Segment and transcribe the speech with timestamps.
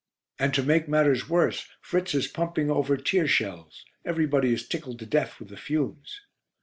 [0.39, 3.85] And to make matters worse, Fritz is pumping over tear shells.
[4.03, 6.21] Everybody is tickled to death with the fumes."